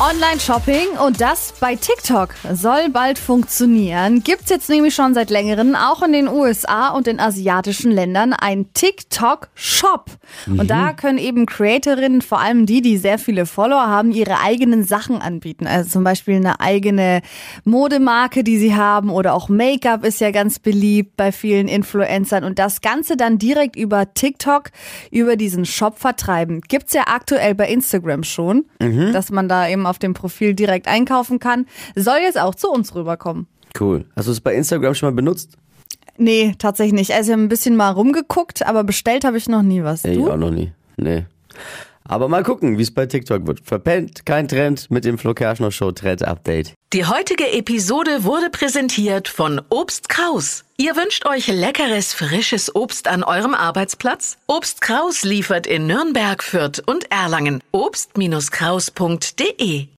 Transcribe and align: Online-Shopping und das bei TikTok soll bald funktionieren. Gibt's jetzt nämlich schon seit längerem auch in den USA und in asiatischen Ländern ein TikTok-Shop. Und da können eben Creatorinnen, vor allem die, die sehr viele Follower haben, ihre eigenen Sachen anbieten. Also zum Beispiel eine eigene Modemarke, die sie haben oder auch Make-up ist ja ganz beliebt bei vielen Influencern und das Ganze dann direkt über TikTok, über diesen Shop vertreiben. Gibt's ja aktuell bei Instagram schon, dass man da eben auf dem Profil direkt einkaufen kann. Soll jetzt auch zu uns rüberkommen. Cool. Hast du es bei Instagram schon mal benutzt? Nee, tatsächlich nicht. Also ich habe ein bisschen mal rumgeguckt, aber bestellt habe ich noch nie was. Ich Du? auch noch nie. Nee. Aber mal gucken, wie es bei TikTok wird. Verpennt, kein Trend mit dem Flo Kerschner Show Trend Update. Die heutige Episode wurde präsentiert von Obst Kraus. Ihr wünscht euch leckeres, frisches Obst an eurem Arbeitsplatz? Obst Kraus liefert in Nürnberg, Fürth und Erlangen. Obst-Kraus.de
Online-Shopping 0.00 0.98
und 1.06 1.20
das 1.20 1.54
bei 1.60 1.76
TikTok 1.76 2.34
soll 2.52 2.88
bald 2.90 3.16
funktionieren. 3.16 4.24
Gibt's 4.24 4.50
jetzt 4.50 4.68
nämlich 4.68 4.92
schon 4.92 5.14
seit 5.14 5.30
längerem 5.30 5.76
auch 5.76 6.02
in 6.02 6.12
den 6.12 6.26
USA 6.26 6.88
und 6.88 7.06
in 7.06 7.20
asiatischen 7.20 7.92
Ländern 7.92 8.32
ein 8.32 8.72
TikTok-Shop. 8.74 10.10
Und 10.48 10.68
da 10.68 10.92
können 10.92 11.18
eben 11.18 11.46
Creatorinnen, 11.46 12.22
vor 12.22 12.40
allem 12.40 12.66
die, 12.66 12.82
die 12.82 12.98
sehr 12.98 13.18
viele 13.18 13.46
Follower 13.46 13.86
haben, 13.86 14.10
ihre 14.10 14.40
eigenen 14.40 14.82
Sachen 14.82 15.22
anbieten. 15.22 15.68
Also 15.68 15.90
zum 15.90 16.04
Beispiel 16.04 16.36
eine 16.36 16.58
eigene 16.58 17.22
Modemarke, 17.64 18.42
die 18.42 18.58
sie 18.58 18.74
haben 18.74 19.10
oder 19.10 19.32
auch 19.32 19.48
Make-up 19.48 20.04
ist 20.04 20.20
ja 20.20 20.32
ganz 20.32 20.58
beliebt 20.58 21.16
bei 21.16 21.30
vielen 21.30 21.68
Influencern 21.68 22.42
und 22.42 22.58
das 22.58 22.80
Ganze 22.80 23.16
dann 23.16 23.38
direkt 23.38 23.76
über 23.76 24.12
TikTok, 24.12 24.70
über 25.12 25.36
diesen 25.36 25.64
Shop 25.64 26.00
vertreiben. 26.00 26.62
Gibt's 26.62 26.94
ja 26.94 27.04
aktuell 27.06 27.54
bei 27.54 27.68
Instagram 27.68 28.24
schon, 28.24 28.64
dass 29.12 29.30
man 29.30 29.48
da 29.48 29.68
eben 29.68 29.83
auf 29.86 29.98
dem 29.98 30.14
Profil 30.14 30.54
direkt 30.54 30.86
einkaufen 30.88 31.38
kann. 31.38 31.66
Soll 31.94 32.18
jetzt 32.22 32.38
auch 32.40 32.54
zu 32.54 32.70
uns 32.70 32.94
rüberkommen. 32.94 33.46
Cool. 33.78 34.04
Hast 34.16 34.28
du 34.28 34.32
es 34.32 34.40
bei 34.40 34.54
Instagram 34.54 34.94
schon 34.94 35.08
mal 35.10 35.14
benutzt? 35.16 35.56
Nee, 36.16 36.54
tatsächlich 36.58 36.94
nicht. 36.94 37.12
Also 37.12 37.30
ich 37.30 37.32
habe 37.32 37.42
ein 37.42 37.48
bisschen 37.48 37.74
mal 37.76 37.90
rumgeguckt, 37.90 38.64
aber 38.64 38.84
bestellt 38.84 39.24
habe 39.24 39.36
ich 39.36 39.48
noch 39.48 39.62
nie 39.62 39.82
was. 39.82 40.04
Ich 40.04 40.16
Du? 40.16 40.30
auch 40.30 40.36
noch 40.36 40.50
nie. 40.52 40.72
Nee. 40.96 41.24
Aber 42.06 42.28
mal 42.28 42.42
gucken, 42.42 42.76
wie 42.76 42.82
es 42.82 42.92
bei 42.92 43.06
TikTok 43.06 43.46
wird. 43.46 43.60
Verpennt, 43.64 44.26
kein 44.26 44.46
Trend 44.46 44.90
mit 44.90 45.06
dem 45.06 45.16
Flo 45.16 45.32
Kerschner 45.32 45.72
Show 45.72 45.90
Trend 45.92 46.22
Update. 46.22 46.74
Die 46.92 47.06
heutige 47.06 47.50
Episode 47.52 48.24
wurde 48.24 48.50
präsentiert 48.50 49.26
von 49.26 49.62
Obst 49.70 50.10
Kraus. 50.10 50.64
Ihr 50.76 50.96
wünscht 50.96 51.24
euch 51.26 51.46
leckeres, 51.46 52.12
frisches 52.12 52.74
Obst 52.74 53.08
an 53.08 53.24
eurem 53.24 53.54
Arbeitsplatz? 53.54 54.36
Obst 54.46 54.82
Kraus 54.82 55.24
liefert 55.24 55.66
in 55.66 55.86
Nürnberg, 55.86 56.42
Fürth 56.42 56.82
und 56.84 57.10
Erlangen. 57.10 57.62
Obst-Kraus.de 57.72 59.88